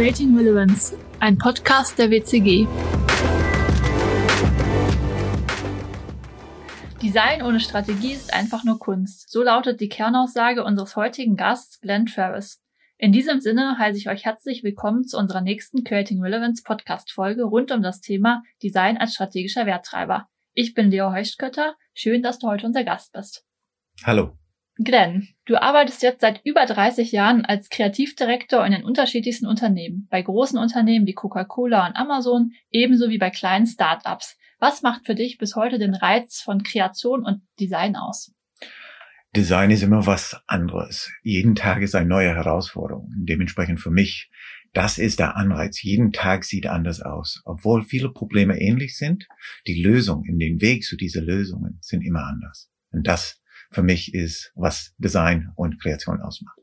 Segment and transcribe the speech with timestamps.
[0.00, 2.66] Creating Relevance, ein Podcast der WCG.
[7.02, 9.30] Design ohne Strategie ist einfach nur Kunst.
[9.30, 12.62] So lautet die Kernaussage unseres heutigen Gasts Glenn Travis.
[12.96, 17.42] In diesem Sinne heiße ich euch herzlich willkommen zu unserer nächsten Creating Relevance Podcast Folge
[17.42, 20.28] rund um das Thema Design als strategischer Werttreiber.
[20.54, 21.74] Ich bin Leo Heuchtkötter.
[21.92, 23.44] Schön, dass du heute unser Gast bist.
[24.02, 24.39] Hallo.
[24.82, 30.22] Glenn, du arbeitest jetzt seit über 30 Jahren als Kreativdirektor in den unterschiedlichsten Unternehmen, bei
[30.22, 34.38] großen Unternehmen wie Coca-Cola und Amazon, ebenso wie bei kleinen Startups.
[34.58, 38.32] Was macht für dich bis heute den Reiz von Kreation und Design aus?
[39.36, 41.12] Design ist immer was anderes.
[41.22, 43.12] Jeden Tag ist eine neue Herausforderung.
[43.14, 44.30] Dementsprechend für mich,
[44.72, 45.82] das ist der Anreiz.
[45.82, 47.42] Jeden Tag sieht anders aus.
[47.44, 49.28] Obwohl viele Probleme ähnlich sind,
[49.66, 52.70] die Lösung in den Weg zu diesen Lösungen sind immer anders.
[52.92, 56.58] Und das für mich ist, was Design und Kreation ausmacht.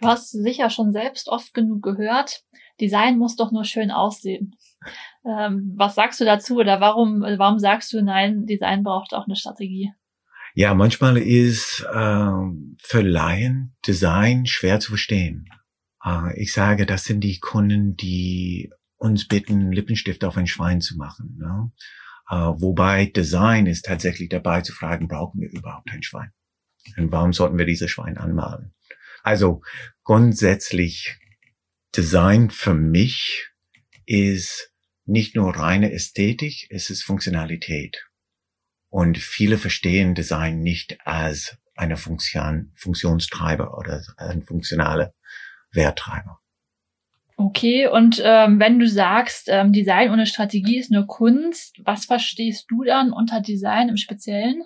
[0.00, 2.42] Du hast sicher schon selbst oft genug gehört,
[2.80, 4.56] Design muss doch nur schön aussehen.
[5.24, 9.36] Ähm, was sagst du dazu oder warum, warum sagst du nein, Design braucht auch eine
[9.36, 9.92] Strategie?
[10.54, 12.30] Ja, manchmal ist äh,
[12.78, 15.48] für Laien Design schwer zu verstehen.
[16.04, 20.96] Äh, ich sage, das sind die Kunden, die uns bitten, Lippenstift auf ein Schwein zu
[20.96, 21.36] machen.
[21.38, 21.70] Ne?
[22.30, 26.30] Uh, wobei Design ist tatsächlich dabei zu fragen, brauchen wir überhaupt ein Schwein?
[26.96, 28.72] Und warum sollten wir dieses Schwein anmalen?
[29.22, 29.62] Also
[30.04, 31.18] grundsätzlich
[31.96, 33.48] Design für mich
[34.06, 34.72] ist
[35.06, 38.08] nicht nur reine Ästhetik, es ist Funktionalität.
[38.90, 45.14] Und viele verstehen Design nicht als eine Funktion, Funktionstreiber oder ein funktionaler
[45.72, 46.39] Werttreiber.
[47.42, 52.66] Okay, und ähm, wenn du sagst, ähm, Design ohne Strategie ist nur Kunst, was verstehst
[52.68, 54.62] du dann unter Design im Speziellen?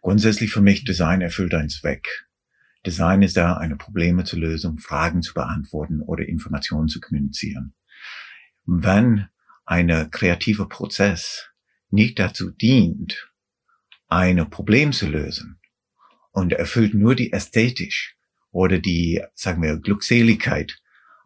[0.00, 2.06] Grundsätzlich für mich, Design erfüllt einen Zweck.
[2.86, 7.74] Design ist da, eine Probleme zu lösen, Fragen zu beantworten oder Informationen zu kommunizieren.
[8.64, 9.26] Wenn
[9.66, 11.48] ein kreativer Prozess
[11.90, 13.28] nicht dazu dient,
[14.06, 15.58] ein Problem zu lösen
[16.30, 18.14] und erfüllt nur die Ästhetisch
[18.52, 20.78] oder die, sagen wir, Glückseligkeit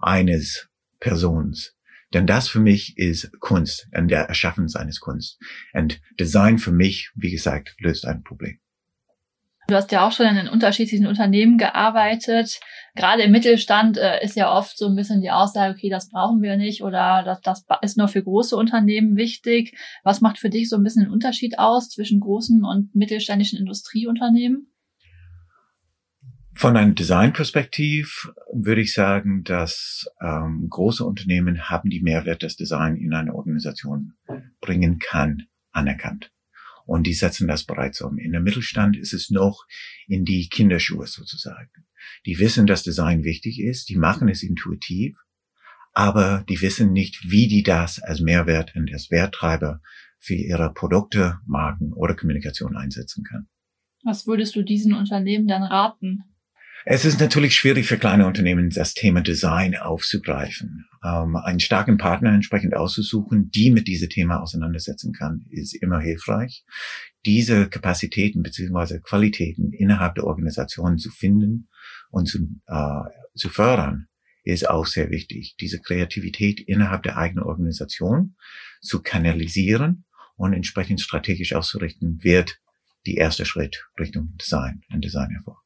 [0.02, 0.68] eines
[1.00, 1.74] Persons.
[2.12, 5.38] Denn das für mich ist Kunst und der Erschaffen seines Kunst.
[5.72, 8.58] Und Design für mich, wie gesagt, löst ein Problem.
[9.68, 12.60] Du hast ja auch schon in den unterschiedlichen Unternehmen gearbeitet.
[12.94, 16.42] Gerade im Mittelstand äh, ist ja oft so ein bisschen die Aussage, okay, das brauchen
[16.42, 19.78] wir nicht oder das, das ist nur für große Unternehmen wichtig.
[20.02, 24.71] Was macht für dich so ein bisschen den Unterschied aus zwischen großen und mittelständischen Industrieunternehmen?
[26.54, 32.96] Von einem Designperspektiv würde ich sagen, dass ähm, große Unternehmen haben die Mehrwert, das Design
[32.96, 34.12] in eine Organisation
[34.60, 36.30] bringen kann, anerkannt.
[36.84, 38.18] Und die setzen das bereits um.
[38.18, 39.64] In der Mittelstand ist es noch
[40.06, 41.70] in die Kinderschuhe sozusagen.
[42.26, 45.16] Die wissen, dass Design wichtig ist, die machen es intuitiv,
[45.92, 49.80] aber die wissen nicht, wie die das als Mehrwert und als Werttreiber
[50.18, 53.48] für ihre Produkte, Marken oder Kommunikation einsetzen können.
[54.04, 56.24] Was würdest du diesen Unternehmen dann raten?
[56.84, 60.86] Es ist natürlich schwierig für kleine Unternehmen, das Thema Design aufzugreifen.
[61.04, 66.64] Ähm, einen starken Partner entsprechend auszusuchen, die mit diesem Thema auseinandersetzen kann, ist immer hilfreich.
[67.24, 71.68] Diese Kapazitäten beziehungsweise Qualitäten innerhalb der Organisation zu finden
[72.10, 73.02] und zu, äh,
[73.36, 74.08] zu fördern,
[74.42, 75.54] ist auch sehr wichtig.
[75.60, 78.34] Diese Kreativität innerhalb der eigenen Organisation
[78.80, 80.04] zu kanalisieren
[80.34, 82.58] und entsprechend strategisch auszurichten, wird
[83.06, 85.61] die erste Schritt Richtung Design und Design hervor.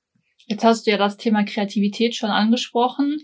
[0.46, 3.18] Jetzt hast du ja das Thema Kreativität schon angesprochen.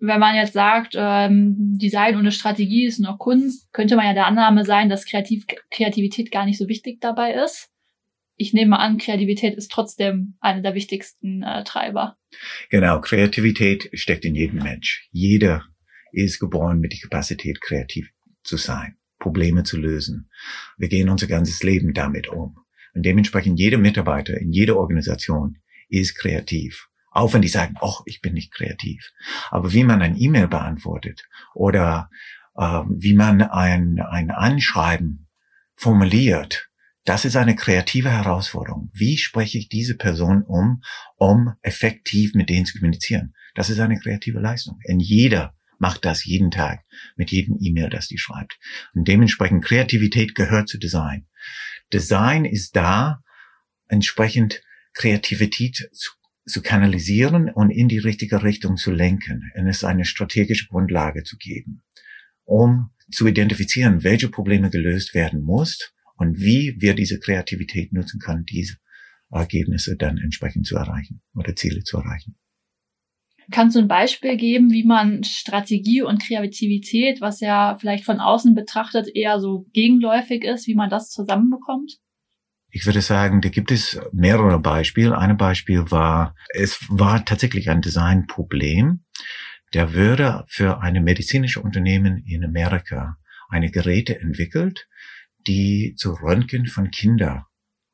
[0.00, 4.26] Wenn man jetzt sagt, ähm, Design ohne Strategie ist nur Kunst, könnte man ja der
[4.26, 7.70] Annahme sein, dass Kreativ Kreativität gar nicht so wichtig dabei ist.
[8.36, 12.16] Ich nehme an, Kreativität ist trotzdem einer der wichtigsten äh, Treiber.
[12.68, 15.08] Genau, Kreativität steckt in jedem Mensch.
[15.12, 15.64] Jeder
[16.10, 18.10] ist geboren mit der Kapazität, kreativ
[18.42, 20.28] zu sein, Probleme zu lösen.
[20.76, 22.56] Wir gehen unser ganzes Leben damit um.
[22.94, 25.58] Und dementsprechend jeder Mitarbeiter in jeder Organisation
[26.00, 26.88] ist kreativ.
[27.10, 29.12] Auch wenn die sagen, ach, ich bin nicht kreativ.
[29.50, 31.22] Aber wie man ein E-Mail beantwortet
[31.54, 32.10] oder
[32.56, 35.28] äh, wie man ein, ein Anschreiben
[35.76, 36.68] formuliert,
[37.04, 38.90] das ist eine kreative Herausforderung.
[38.94, 40.82] Wie spreche ich diese Person um,
[41.16, 43.34] um effektiv mit denen zu kommunizieren?
[43.54, 44.78] Das ist eine kreative Leistung.
[44.88, 46.80] Und jeder macht das jeden Tag
[47.14, 48.58] mit jedem E-Mail, das die schreibt.
[48.94, 51.26] Und dementsprechend Kreativität gehört zu Design.
[51.92, 53.22] Design ist da,
[53.88, 54.62] entsprechend
[54.94, 56.12] Kreativität zu,
[56.46, 61.36] zu kanalisieren und in die richtige Richtung zu lenken und es eine strategische Grundlage zu
[61.36, 61.82] geben,
[62.44, 68.44] um zu identifizieren, welche Probleme gelöst werden muss und wie wir diese Kreativität nutzen können,
[68.44, 68.76] diese
[69.30, 72.36] Ergebnisse dann entsprechend zu erreichen oder Ziele zu erreichen.
[73.50, 78.54] Kannst du ein Beispiel geben, wie man Strategie und Kreativität, was ja vielleicht von außen
[78.54, 81.98] betrachtet eher so gegenläufig ist, wie man das zusammenbekommt?
[82.76, 85.16] Ich würde sagen, da gibt es mehrere Beispiele.
[85.16, 89.04] Ein Beispiel war, es war tatsächlich ein Designproblem.
[89.74, 93.16] Der würde für eine medizinische Unternehmen in Amerika
[93.48, 94.88] eine Geräte entwickelt,
[95.46, 97.44] die zu Röntgen von Kindern,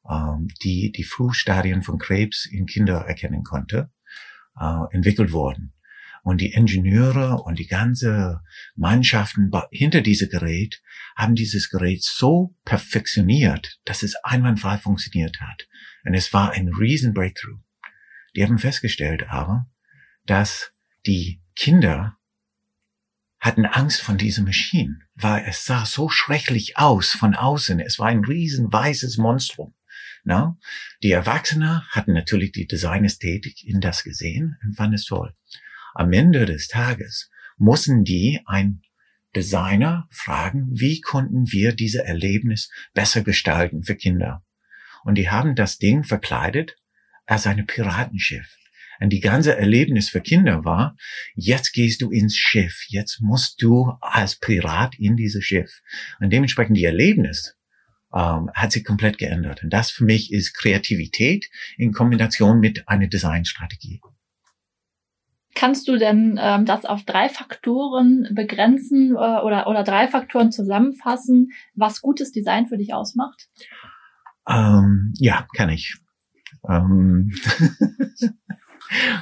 [0.08, 3.90] ähm, die die Frühstadien von Krebs in Kinder erkennen konnte,
[4.58, 5.74] äh, entwickelt worden.
[6.22, 8.40] Und die Ingenieure und die ganze
[8.76, 10.82] Mannschaften hinter diesem Gerät
[11.16, 15.68] haben dieses Gerät so perfektioniert, dass es einwandfrei funktioniert hat.
[16.04, 17.60] Und es war ein riesen Breakthrough.
[18.36, 19.68] Die haben festgestellt aber,
[20.26, 20.72] dass
[21.06, 22.16] die Kinder
[23.40, 27.80] hatten Angst von dieser Maschine, weil es sah so schrecklich aus von außen.
[27.80, 29.74] Es war ein riesen weißes Monstrum.
[30.24, 30.58] No?
[31.02, 35.34] Die Erwachsenen hatten natürlich die Designästhetik in das gesehen und fanden es toll.
[35.94, 38.82] Am Ende des Tages mussten die ein
[39.34, 44.44] Designer fragen, wie konnten wir diese Erlebnis besser gestalten für Kinder?
[45.04, 46.76] Und die haben das Ding verkleidet
[47.26, 48.56] als eine Piratenschiff.
[49.00, 50.96] Und die ganze Erlebnis für Kinder war,
[51.34, 55.80] jetzt gehst du ins Schiff, jetzt musst du als Pirat in dieses Schiff.
[56.18, 57.56] Und dementsprechend die Erlebnis
[58.14, 59.62] ähm, hat sich komplett geändert.
[59.62, 61.48] Und das für mich ist Kreativität
[61.78, 64.00] in Kombination mit einer Designstrategie.
[65.54, 71.50] Kannst du denn ähm, das auf drei Faktoren begrenzen äh, oder, oder drei Faktoren zusammenfassen,
[71.74, 73.48] was gutes Design für dich ausmacht?
[74.48, 75.96] Ähm, ja, kann ich.
[76.68, 77.32] Ähm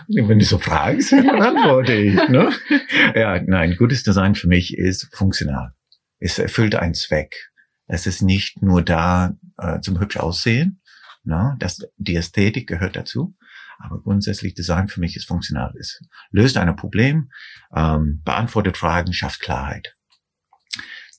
[0.08, 2.14] Wenn du so fragst, dann antworte ich.
[2.28, 2.50] Ne?
[3.14, 5.72] Ja, nein, gutes Design für mich ist funktional.
[6.18, 7.50] Es erfüllt einen Zweck.
[7.86, 10.80] Es ist nicht nur da äh, zum hübsch aussehen.
[11.24, 11.56] Ne?
[11.58, 13.34] Das, die Ästhetik gehört dazu.
[13.78, 15.72] Aber grundsätzlich Design für mich ist funktional.
[15.78, 17.30] Es löst ein Problem,
[17.74, 19.94] ähm, beantwortet Fragen, schafft Klarheit.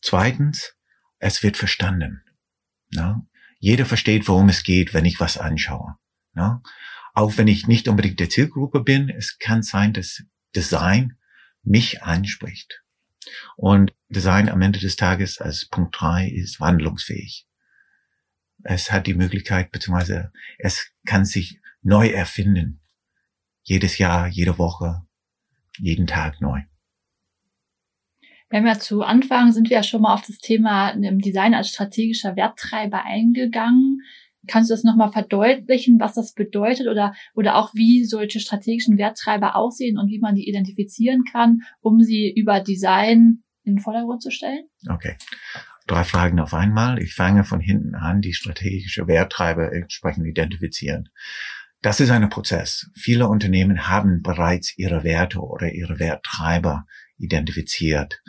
[0.01, 0.75] Zweitens,
[1.19, 2.23] es wird verstanden.
[2.93, 3.25] Ne?
[3.59, 5.95] Jeder versteht, worum es geht, wenn ich was anschaue.
[6.33, 6.61] Ne?
[7.13, 10.23] Auch wenn ich nicht unbedingt der Zielgruppe bin, es kann sein, dass
[10.55, 11.17] Design
[11.63, 12.81] mich anspricht.
[13.57, 17.47] Und Design am Ende des Tages als Punkt drei ist wandlungsfähig.
[18.63, 22.81] Es hat die Möglichkeit, beziehungsweise es kann sich neu erfinden.
[23.63, 25.01] Jedes Jahr, jede Woche,
[25.77, 26.61] jeden Tag neu.
[28.49, 31.69] Wir haben ja zu Anfang sind wir ja schon mal auf das Thema Design als
[31.69, 34.01] strategischer Werttreiber eingegangen.
[34.47, 39.55] Kannst du das nochmal verdeutlichen, was das bedeutet oder, oder auch wie solche strategischen Werttreiber
[39.55, 44.31] aussehen und wie man die identifizieren kann, um sie über Design in den Vordergrund zu
[44.31, 44.65] stellen?
[44.89, 45.15] Okay.
[45.85, 47.01] Drei Fragen auf einmal.
[47.01, 51.09] Ich fange von hinten an, die strategische Werttreiber entsprechend identifizieren.
[51.81, 52.89] Das ist ein Prozess.
[52.93, 56.85] Viele Unternehmen haben bereits ihre Werte oder ihre Werttreiber
[57.17, 58.21] identifiziert.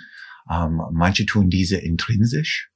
[0.48, 2.70] Ähm, manche tun diese intrinsisch.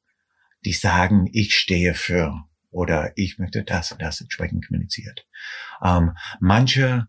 [0.65, 5.26] Die sagen, ich stehe für oder ich möchte das und das entsprechend kommuniziert.
[5.82, 7.06] Ähm, manche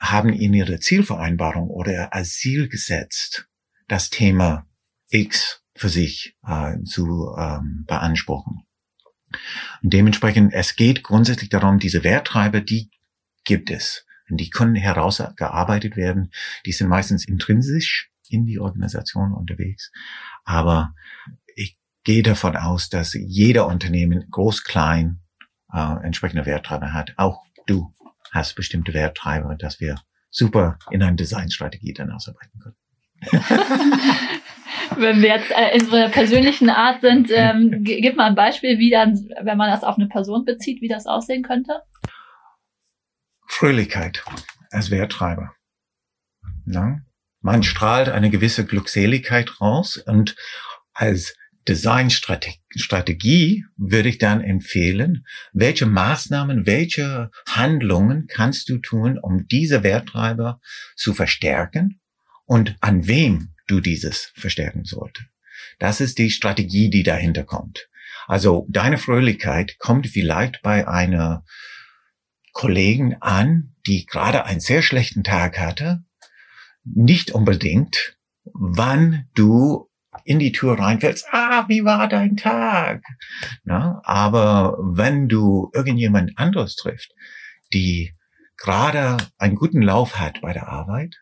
[0.00, 3.46] haben in ihre Zielvereinbarung oder Asyl gesetzt,
[3.88, 4.66] das Thema
[5.10, 8.62] X für sich äh, zu ähm, beanspruchen.
[9.82, 12.90] Und dementsprechend, es geht grundsätzlich darum, diese Werttreiber, die
[13.44, 14.06] gibt es.
[14.30, 16.30] Und die können herausgearbeitet werden.
[16.64, 19.90] Die sind meistens intrinsisch in die Organisation unterwegs.
[20.44, 20.94] Aber
[22.04, 25.20] gehe davon aus, dass jeder Unternehmen, groß, klein,
[25.72, 27.12] äh, entsprechende Werttreiber hat.
[27.16, 27.92] Auch du
[28.32, 29.96] hast bestimmte Werttreiber, dass wir
[30.30, 32.76] super in eine Designstrategie dann ausarbeiten können.
[34.96, 38.78] wenn wir jetzt äh, in so einer persönlichen Art sind, ähm, gib mal ein Beispiel,
[38.78, 41.82] wie dann, wenn man das auf eine Person bezieht, wie das aussehen könnte.
[43.62, 44.24] Fröhlichkeit
[44.72, 45.54] als Werttreiber.
[46.66, 46.98] Ja?
[47.42, 50.34] Man strahlt eine gewisse Glückseligkeit raus und
[50.92, 51.36] als
[51.68, 60.60] Designstrategie würde ich dann empfehlen, welche Maßnahmen, welche Handlungen kannst du tun, um diese Werttreiber
[60.96, 62.00] zu verstärken
[62.44, 65.22] und an wem du dieses verstärken sollte.
[65.78, 67.88] Das ist die Strategie, die dahinter kommt.
[68.26, 71.44] Also deine Fröhlichkeit kommt vielleicht bei einer
[72.52, 76.04] Kollegen an, die gerade einen sehr schlechten Tag hatte,
[76.84, 79.88] nicht unbedingt, wann du
[80.24, 83.02] in die Tür reinfällst, ah, wie war dein Tag?
[83.64, 87.12] Na, aber wenn du irgendjemand anderes trifft,
[87.72, 88.14] die
[88.56, 91.16] gerade einen guten Lauf hat bei der Arbeit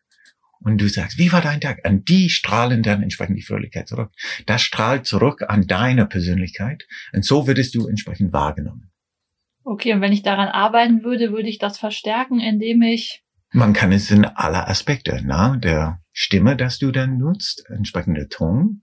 [0.60, 1.78] und du sagst, wie war dein Tag?
[1.86, 4.10] Und die strahlen dann entsprechend die Fröhlichkeit zurück.
[4.46, 8.89] Das strahlt zurück an deine Persönlichkeit und so würdest du entsprechend wahrgenommen.
[9.64, 13.92] Okay, und wenn ich daran arbeiten würde, würde ich das verstärken, indem ich Man kann
[13.92, 18.82] es in aller Aspekte, na, der Stimme, dass du dann nutzt, entsprechende Ton,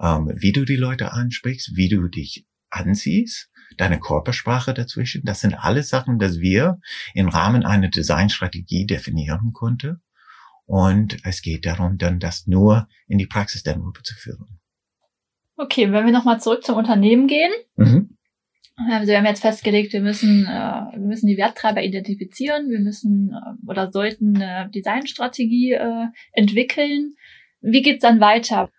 [0.00, 5.22] ähm, wie du die Leute ansprichst, wie du dich ansiehst, deine Körpersprache dazwischen.
[5.24, 6.78] Das sind alle Sachen, dass wir
[7.14, 10.02] im Rahmen einer Designstrategie definieren konnten.
[10.66, 14.60] Und es geht darum, dann das nur in die Praxis dann rüberzuführen.
[15.56, 17.52] Okay, wenn wir nochmal zurück zum Unternehmen gehen.
[17.76, 18.16] Mhm.
[18.88, 23.32] Also wir haben jetzt festgelegt, wir müssen, äh, wir müssen die Werttreiber identifizieren, wir müssen
[23.32, 27.14] äh, oder sollten eine Designstrategie äh, entwickeln.
[27.60, 28.70] Wie geht's dann weiter?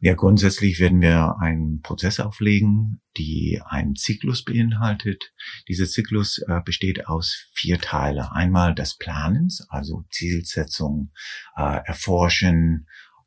[0.00, 5.32] Ja, grundsätzlich werden wir einen Prozess auflegen, die einen Zyklus beinhaltet.
[5.68, 8.30] Dieser Zyklus äh, besteht aus vier Teile.
[8.32, 11.12] Einmal des Planens, also Zielsetzung,
[11.56, 12.86] äh, Erforschen,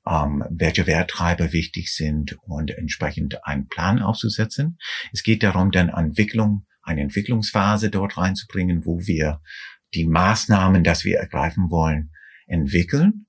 [0.10, 4.78] ähm, welche Werttreiber wichtig sind und entsprechend einen Plan aufzusetzen.
[5.14, 9.42] Es geht darum, dann Entwicklung, eine Entwicklungsphase dort reinzubringen, wo wir
[9.94, 12.12] die Maßnahmen, das wir ergreifen wollen,
[12.48, 13.28] entwickeln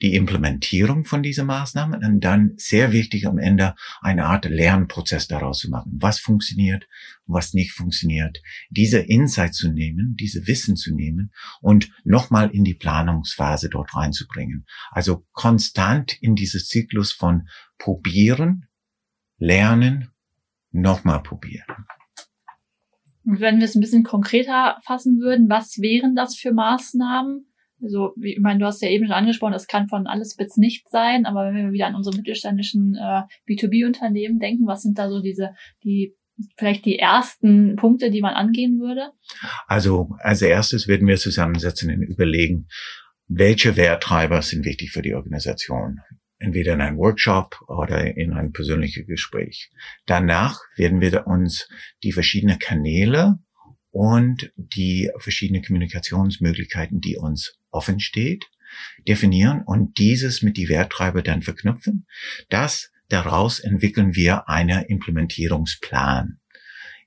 [0.00, 5.58] die Implementierung von diesen Maßnahmen und dann sehr wichtig am Ende eine Art Lernprozess daraus
[5.58, 5.98] zu machen.
[6.00, 6.86] Was funktioniert,
[7.26, 8.40] was nicht funktioniert.
[8.70, 14.66] Diese Insight zu nehmen, diese Wissen zu nehmen und nochmal in die Planungsphase dort reinzubringen.
[14.90, 18.66] Also konstant in dieses Zyklus von probieren,
[19.38, 20.10] lernen,
[20.70, 21.86] nochmal probieren.
[23.24, 27.46] Und wenn wir es ein bisschen konkreter fassen würden, was wären das für Maßnahmen?
[27.82, 30.56] Also, wie, ich meine, du hast ja eben schon angesprochen, es kann von alles bis
[30.56, 35.08] nicht sein, aber wenn wir wieder an unsere mittelständischen äh, B2B-Unternehmen denken, was sind da
[35.08, 35.54] so diese,
[35.84, 36.14] die
[36.56, 39.10] vielleicht die ersten Punkte, die man angehen würde?
[39.66, 42.68] Also als erstes werden wir zusammensetzen und überlegen,
[43.26, 46.00] welche Werttreiber sind wichtig für die Organisation.
[46.40, 49.70] Entweder in einem Workshop oder in ein persönliches Gespräch.
[50.06, 51.68] Danach werden wir uns
[52.04, 53.38] die verschiedenen Kanäle
[53.90, 58.46] und die verschiedenen Kommunikationsmöglichkeiten, die uns offen steht,
[59.06, 62.06] definieren und dieses mit die Werttreiber dann verknüpfen.
[62.48, 66.38] Das daraus entwickeln wir einen Implementierungsplan.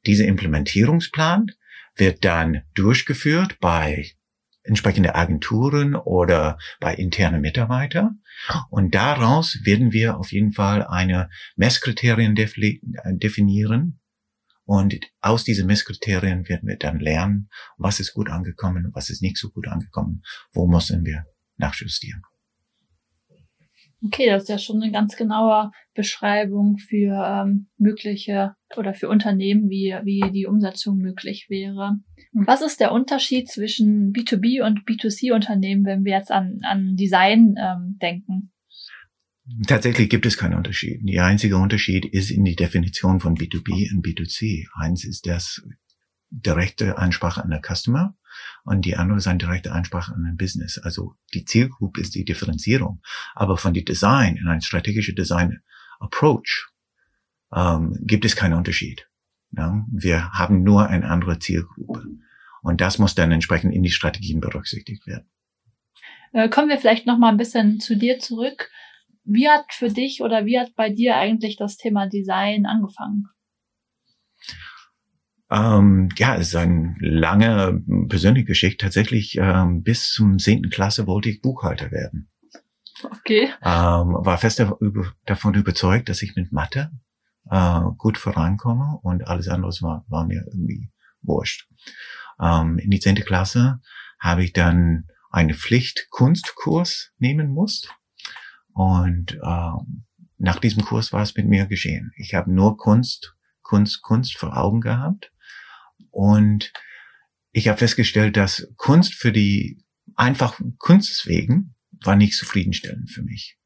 [0.05, 1.51] Dieser Implementierungsplan
[1.95, 4.11] wird dann durchgeführt bei
[4.63, 8.21] entsprechende Agenturen oder bei internen Mitarbeitern.
[8.69, 14.00] Und daraus werden wir auf jeden Fall eine Messkriterien definieren,
[14.65, 19.37] und aus diesen Messkriterien werden wir dann lernen, was ist gut angekommen, was ist nicht
[19.37, 21.25] so gut angekommen, wo müssen wir
[21.57, 22.21] nachjustieren.
[24.03, 29.69] Okay, das ist ja schon eine ganz genaue Beschreibung für ähm, mögliche oder für Unternehmen,
[29.69, 31.97] wie, wie die Umsetzung möglich wäre.
[32.33, 37.97] Was ist der Unterschied zwischen B2B und B2C-Unternehmen, wenn wir jetzt an, an Design ähm,
[38.01, 38.51] denken?
[39.67, 41.01] Tatsächlich gibt es keinen Unterschied.
[41.03, 44.67] Der einzige Unterschied ist in die Definition von B2B und B2C.
[44.75, 45.61] Eins ist das
[46.29, 48.15] direkte Ansprache an der Customer
[48.63, 50.77] und die andere ist eine direkte Ansprache an den Business.
[50.77, 53.01] Also die Zielgruppe ist die Differenzierung.
[53.33, 55.61] Aber von dem Design, in einem strategischen Design
[55.99, 56.69] Approach,
[57.53, 59.07] ähm, gibt es keinen Unterschied.
[59.51, 59.85] Ja?
[59.91, 62.05] Wir haben nur eine andere Zielgruppe.
[62.61, 65.29] Und das muss dann entsprechend in die Strategien berücksichtigt werden.
[66.31, 68.69] Äh, kommen wir vielleicht noch mal ein bisschen zu dir zurück.
[69.23, 73.27] Wie hat für dich oder wie hat bei dir eigentlich das Thema Design angefangen?
[75.51, 78.85] Ähm, ja, es ist eine lange persönliche Geschichte.
[78.85, 82.29] Tatsächlich ähm, bis zum zehnten Klasse wollte ich Buchhalter werden.
[83.03, 83.49] Okay.
[83.61, 84.63] Ähm, war fest
[85.25, 86.91] davon überzeugt, dass ich mit Mathe
[87.49, 90.89] äh, gut vorankomme und alles andere war, war mir irgendwie
[91.21, 91.67] wurscht.
[92.39, 93.79] Ähm, in die zehnte Klasse
[94.19, 97.93] habe ich dann eine Pflicht-Kunstkurs nehmen musst.
[98.73, 100.05] Und ähm,
[100.37, 102.11] nach diesem Kurs war es mit mir geschehen.
[102.15, 105.31] Ich habe nur Kunst, Kunst, Kunst vor Augen gehabt.
[106.09, 106.73] Und
[107.51, 109.83] ich habe festgestellt, dass Kunst für die
[110.15, 113.57] einfachen Kunstwegen war nicht zufriedenstellend für mich.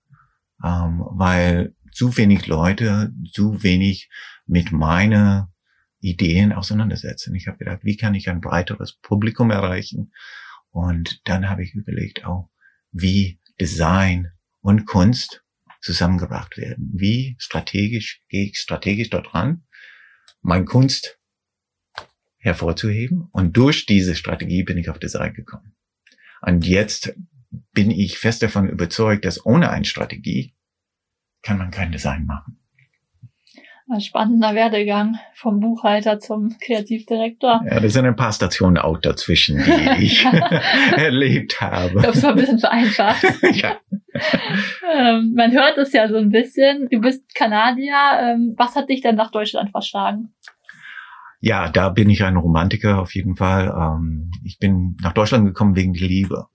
[0.64, 4.10] Ähm, weil zu wenig Leute, zu wenig
[4.46, 5.48] mit meinen
[6.00, 7.34] Ideen auseinandersetzen.
[7.36, 10.12] Ich habe gedacht, wie kann ich ein breiteres Publikum erreichen?
[10.70, 12.50] Und dann habe ich überlegt, auch,
[12.92, 14.32] wie Design
[14.66, 15.44] und Kunst
[15.80, 16.90] zusammengebracht werden.
[16.92, 19.64] Wie strategisch gehe ich strategisch dort ran,
[20.42, 21.20] mein Kunst
[22.38, 23.28] hervorzuheben.
[23.32, 25.76] Und durch diese Strategie bin ich auf Design gekommen.
[26.42, 27.14] Und jetzt
[27.74, 30.56] bin ich fest davon überzeugt, dass ohne eine Strategie
[31.44, 32.65] kann man kein Design machen.
[33.88, 37.62] Ein spannender Werdegang vom Buchhalter zum Kreativdirektor.
[37.70, 40.26] Ja, da sind ein paar Stationen auch dazwischen, die ich
[40.98, 41.94] erlebt habe.
[41.98, 43.24] Ich glaube, es war ein bisschen vereinfacht.
[43.54, 43.78] ja.
[44.92, 46.88] ähm, man hört es ja so ein bisschen.
[46.90, 47.94] Du bist Kanadier.
[48.20, 50.34] Ähm, was hat dich denn nach Deutschland verschlagen?
[51.40, 53.68] Ja, da bin ich ein Romantiker auf jeden Fall.
[53.68, 56.48] Ähm, ich bin nach Deutschland gekommen wegen der Liebe.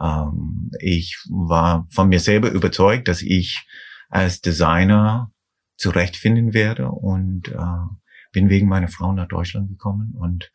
[0.00, 3.66] Ähm, ich war von mir selber überzeugt, dass ich
[4.08, 5.32] als Designer
[5.76, 7.96] zurechtfinden werde und äh,
[8.32, 10.50] bin wegen meiner Frau nach Deutschland gekommen und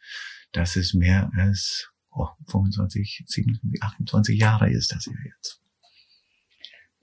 [0.51, 5.61] das ist mehr als oh, 25, 27, 28 Jahre ist das ja jetzt.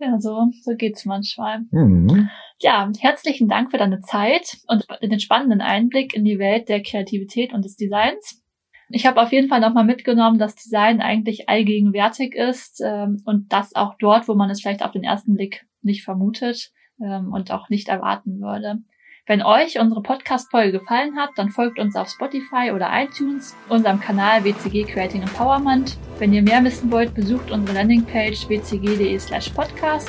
[0.01, 1.63] Ja, so, so geht's manchmal.
[1.71, 2.29] Mhm.
[2.61, 7.53] Ja, herzlichen Dank für deine Zeit und den spannenden Einblick in die Welt der Kreativität
[7.53, 8.45] und des Designs.
[8.91, 13.75] Ich habe auf jeden Fall nochmal mitgenommen, dass Design eigentlich allgegenwärtig ist ähm, und das
[13.75, 17.69] auch dort, wo man es vielleicht auf den ersten Blick nicht vermutet ähm, und auch
[17.69, 18.79] nicht erwarten würde.
[19.27, 24.43] Wenn euch unsere Podcast-Folge gefallen hat, dann folgt uns auf Spotify oder iTunes, unserem Kanal
[24.43, 25.99] WCG Creating Empowerment.
[26.19, 30.09] Wenn ihr mehr wissen wollt, besucht unsere Landingpage wcg.de slash podcast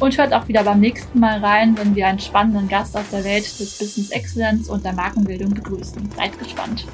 [0.00, 3.22] und hört auch wieder beim nächsten Mal rein, wenn wir einen spannenden Gast aus der
[3.22, 6.10] Welt des Business Excellence und der Markenbildung begrüßen.
[6.16, 6.84] Seid gespannt.